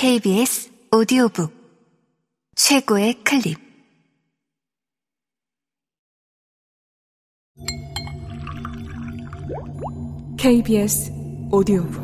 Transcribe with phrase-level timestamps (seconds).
[0.00, 1.52] KBS 오디오북
[2.56, 3.58] 최고의 클립.
[10.38, 11.12] KBS
[11.52, 12.02] 오디오북.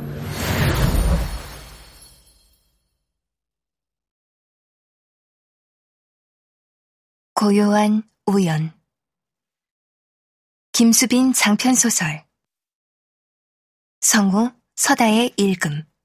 [7.33, 8.79] 고요한 우연.
[10.73, 12.27] 김수빈 장편소설.
[14.03, 15.96] 성우 서다의 읽음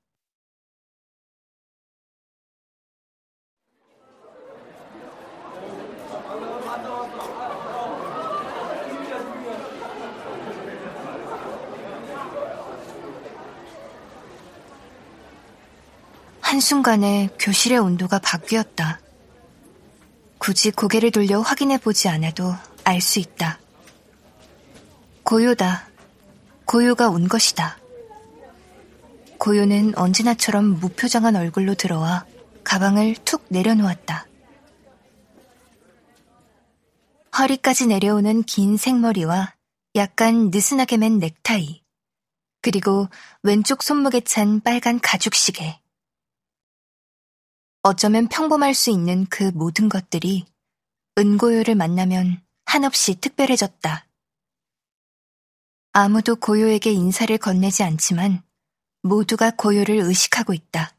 [16.51, 18.99] 한순간에 교실의 온도가 바뀌었다.
[20.37, 23.57] 굳이 고개를 돌려 확인해 보지 않아도 알 수 있다.
[25.23, 25.87] 고요다.
[26.65, 27.77] 고요가 온 것이다.
[29.37, 32.25] 고요는 언제나처럼 무표정한 얼굴로 들어와
[32.65, 34.27] 가방을 툭 내려놓았다.
[37.37, 39.55] 허리까지 내려오는 긴 생머리와
[39.95, 41.81] 약간 느슨하게 맨 넥타이,
[42.61, 43.07] 그리고
[43.41, 45.80] 왼쪽 손목에 찬 빨간 가죽 시계.
[47.83, 50.45] 어쩌면 평범할 수 있는 그 모든 것들이
[51.17, 54.07] 은고요를 만나면 한없이 특별해졌다.
[55.93, 58.43] 아무도 고요에게 인사를 건네지 않지만
[59.01, 60.95] 모두가 고요를 의식하고 있다.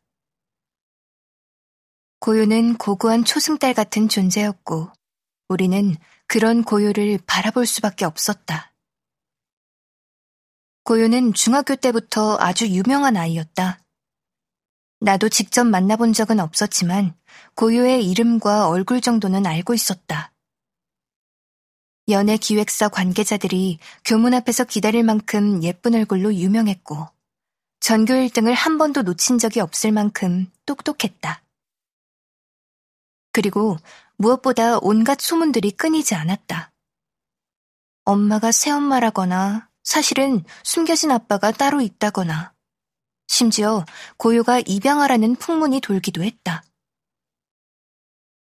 [2.19, 4.91] 고요는 고고한 초승달 같은 존재였고
[5.48, 8.72] 우리는 그런 고요를 바라볼 수밖에 없었다.
[10.83, 13.81] 고요는 중학교 때부터 아주 유명한 아이였다.
[15.03, 17.17] 나도 직접 만나본 적은 없었지만
[17.56, 20.33] 고요의 이름과 얼굴 정도는 알고 있었다.
[22.09, 27.09] 연예 기획사 관계자들이 교문 앞에서 기다릴 만큼 예쁜 얼굴로 유명했고
[27.81, 31.42] 전교 1등을 한 번도 놓친 적이 없을 만큼 똑똑했다.
[33.33, 33.78] 그리고
[34.19, 36.70] 무엇보다 온갖 소문들이 끊이지 않았다.
[38.05, 42.51] 엄마가 새엄마라거나 사실은 숨겨진 아빠가 따로 있다거나
[43.27, 43.84] 심지어
[44.16, 46.62] 고요가 입양하라는 풍문이 돌기도 했다.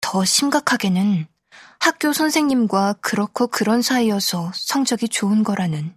[0.00, 1.26] 더 심각하게는
[1.78, 5.96] 학교 선생님과 그렇고 그런 사이여서 성적이 좋은 거라는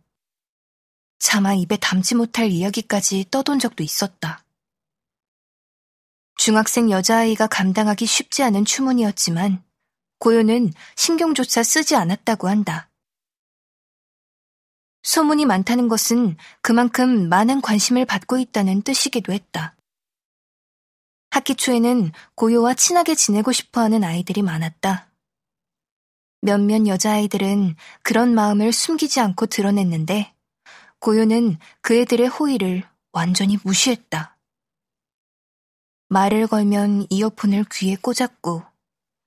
[1.19, 4.43] 차마 입에 담지 못할 이야기까지 떠돈 적도 있었다.
[6.37, 9.63] 중학생 여자아이가 감당하기 쉽지 않은 추문이었지만
[10.19, 12.88] 고요는 신경조차 쓰지 않았다고 한다.
[15.09, 19.75] 소문이 많다는 것은 그만큼 많은 관심을 받고 있다는 뜻이기도 했다.
[21.31, 25.09] 학기 초에는 고요와 친하게 지내고 싶어 하는 아이들이 많았다.
[26.41, 30.31] 몇몇 여자아이들은 그런 마음을 숨기지 않고 드러냈는데,
[30.99, 34.37] 고요는 그 애들의 호의를 완전히 무시했다.
[36.09, 38.61] 말을 걸면 이어폰을 귀에 꽂았고,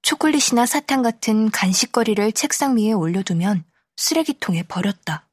[0.02, 3.64] 초콜릿이나 사탕 같은 간식거리를 책상 위에 올려두면
[3.96, 5.26] 쓰레기통에 버렸다.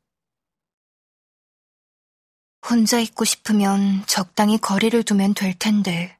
[2.69, 6.17] 혼자 있고 싶으면 적당히 거리를 두면 될 텐데,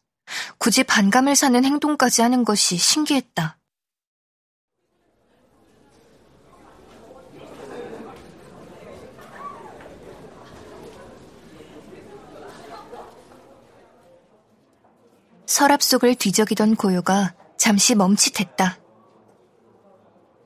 [0.58, 3.58] 굳이 반감을 사는 행동까지 하는 것이 신기했다.
[15.46, 18.80] 서랍 속을 뒤적이던 고요가 잠시 멈칫했다.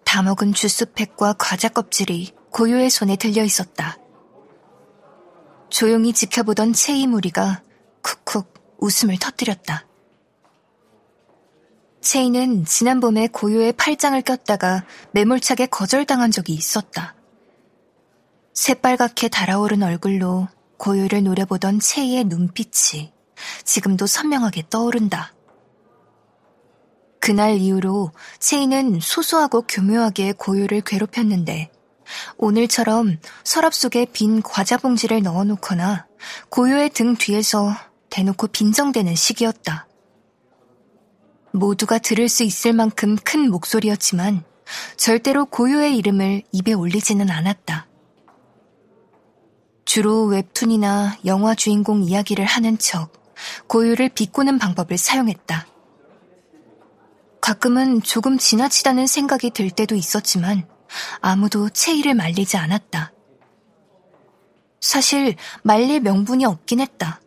[0.04, 4.03] 다 먹은 주스팩과 과자 껍질이 고요의 손에 들려 있었다.
[5.74, 7.64] 조용히 지켜보던 체이 무리가
[8.04, 9.88] 쿡쿡 웃음을 터뜨렸다.
[12.00, 17.16] 체이는 지난 봄에 고요의 팔짱을 꼈다가 매몰차게 거절당한 적이 있었다.
[18.54, 20.48] 새빨갛게 달아오른 얼굴로
[20.78, 23.12] 고요를 노려보던 체이의 눈빛이
[23.64, 25.34] 지금도 선명하게 떠오른다.
[27.20, 31.72] 그날 이후로 체이는 소소하고 교묘하게 고요를 괴롭혔는데
[32.38, 36.08] 오늘처럼 서랍 속에 빈 과자 봉지를 넣어놓거나
[36.50, 37.74] 고요의 등 뒤에서
[38.10, 39.88] 대놓고 빈정대는 시기였다.
[41.52, 44.44] 모두가 들을 수 있을 만큼 큰 목소리였지만
[44.98, 47.88] 절대로 고요의 이름을 입에 올리지는 않았다.
[49.86, 53.12] 주로 웹툰이나 영화 주인공 이야기를 하는 척
[53.68, 55.68] 고요를 비꼬는 방법을 사용했다.
[57.42, 60.66] 가끔은 조금 지나치다는 생각이 들 때도 있었지만
[61.22, 63.12] 아무도 체이를 말리지 않았다.
[64.80, 67.22] 사실 말릴 명분이 없긴 했다.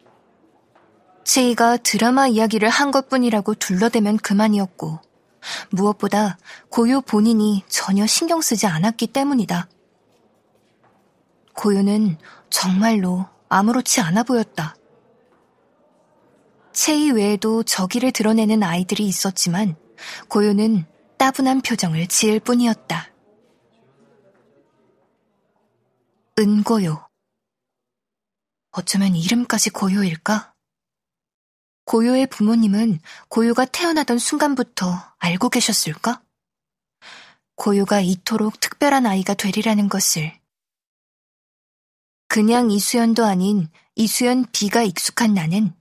[1.25, 5.01] 체이가 드라마 이야기를 한 것뿐이라고 둘러대면 그만이었고,
[5.71, 9.69] 무엇보다 고요 본인이 전혀 신경 쓰지 않았기 때문이다.
[11.55, 12.19] 고요는
[12.51, 14.77] 정말로 아무렇지 않아 보였다.
[16.73, 19.77] 체이 외에도 저기를 드러내는 아이들이 있었지만
[20.29, 20.85] 고요는
[21.17, 23.09] 따분한 표정을 지을 뿐이었다.
[26.38, 27.09] 은고요.
[28.73, 30.55] 어쩌면 이름까지 고요일까?
[31.87, 36.23] 고요의 부모님은 고요가 태어나던 순간부터 알고 계셨을까?
[37.55, 40.38] 고요가 이토록 특별한 아이가 되리라는 것을.
[42.29, 45.75] 그냥 이수연도 아닌 이수연 B가 익숙한 나는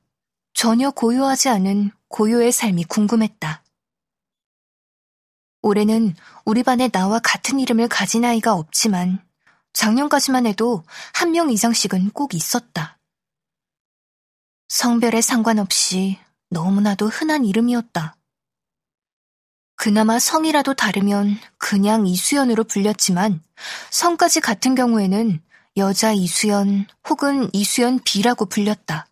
[0.53, 3.61] 전혀 고요하지 않은 고요의 삶이 궁금했다.
[5.63, 6.15] 올해는
[6.45, 9.24] 우리 반에 나와 같은 이름을 가진 아이가 없지만
[9.75, 10.83] 작년까지만 해도
[11.13, 12.97] 한 명 이상씩은 꼭 있었다.
[14.69, 16.17] 성별에 상관없이
[16.49, 18.15] 너무나도 흔한 이름이었다.
[19.75, 23.43] 그나마 성이라도 다르면 그냥 이수연으로 불렸지만
[23.91, 25.43] 성까지 같은 경우에는
[25.75, 29.07] 여자 이수연 혹은 이수연 B라고 불렸다.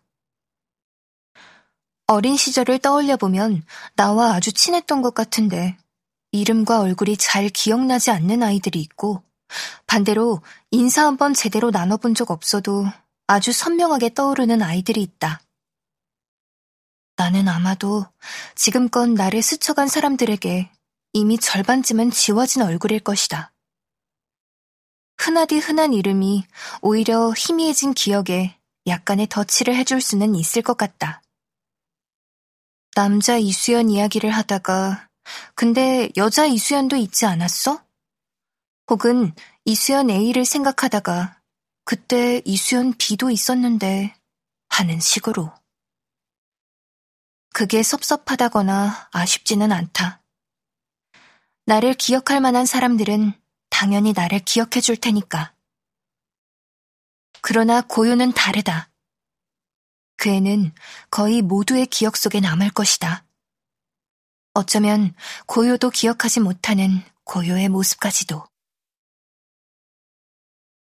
[2.06, 3.62] 어린 시절을 떠올려 보면
[3.96, 5.76] 나와 아주 친했던 것 같은데
[6.32, 9.22] 이름과 얼굴이 잘 기억나지 않는 아이들이 있고
[9.86, 10.40] 반대로
[10.70, 12.86] 인사 한 번 제대로 나눠본 적 없어도
[13.26, 15.40] 아주 선명하게 떠오르는 아이들이 있다.
[17.16, 18.06] 나는 아마도
[18.56, 20.70] 지금껏 나를 스쳐간 사람들에게
[21.12, 23.52] 이미 절반쯤은 지워진 얼굴일 것이다.
[25.18, 26.44] 흔하디 흔한 이름이
[26.82, 31.22] 오히려 희미해진 기억에 약간의 덧칠을 해줄 수는 있을 것 같다.
[32.96, 35.08] 남자 이수연 이야기를 하다가
[35.54, 37.83] 근데 여자 이수연도 있지 않았어?
[38.90, 39.32] 혹은
[39.64, 41.40] 이수연 A를 생각하다가
[41.84, 44.14] 그때 이수연 B도 있었는데
[44.68, 45.52] 하는 식으로.
[47.52, 50.22] 그게 섭섭하다거나 아쉽지는 않다.
[51.66, 53.32] 나를 기억할 만한 사람들은
[53.70, 55.54] 당연히 나를 기억해 줄 테니까.
[57.40, 58.90] 그러나 고요는 다르다.
[60.16, 60.72] 그 애는
[61.10, 63.24] 거의 모두의 기억 속에 남을 것이다.
[64.54, 65.14] 어쩌면
[65.46, 68.46] 고요도 기억하지 못하는 고요의 모습까지도.